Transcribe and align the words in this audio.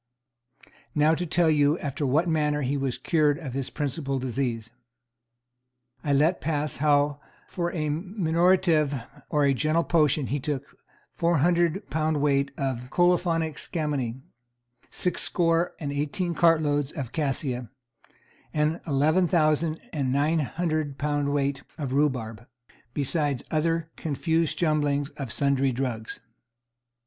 Now 0.95 1.13
to 1.13 1.27
tell 1.27 1.51
you 1.51 1.77
after 1.77 2.07
what 2.07 2.27
manner 2.27 2.63
he 2.63 2.75
was 2.75 2.97
cured 2.97 3.37
of 3.37 3.53
his 3.53 3.69
principal 3.69 4.17
disease. 4.17 4.71
I 6.03 6.11
let 6.11 6.41
pass 6.41 6.77
how 6.77 7.21
for 7.47 7.71
a 7.71 7.87
minorative 7.89 8.99
or 9.29 9.53
gentle 9.53 9.83
potion 9.83 10.25
he 10.25 10.39
took 10.39 10.75
four 11.13 11.37
hundred 11.37 11.87
pound 11.91 12.17
weight 12.19 12.49
of 12.57 12.89
colophoniac 12.89 13.59
scammony, 13.59 14.21
six 14.89 15.21
score 15.21 15.75
and 15.77 15.91
eighteen 15.93 16.33
cartloads 16.33 16.91
of 16.93 17.11
cassia, 17.11 17.69
an 18.55 18.81
eleven 18.87 19.27
thousand 19.27 19.79
and 19.93 20.11
nine 20.11 20.39
hundred 20.39 20.97
pound 20.97 21.31
weight 21.31 21.61
of 21.77 21.93
rhubarb, 21.93 22.47
besides 22.95 23.43
other 23.51 23.91
confuse 23.97 24.55
jumblings 24.55 25.11
of 25.11 25.31
sundry 25.31 25.71
drugs. 25.71 26.19